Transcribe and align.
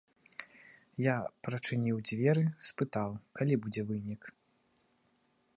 Я 1.07 1.15
прачыніў 1.47 1.97
дзверы, 2.07 2.43
спытаў, 2.71 3.09
калі 3.41 3.53
будзе 3.67 3.81
вынік. 3.91 4.21